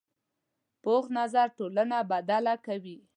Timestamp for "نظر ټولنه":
1.17-1.97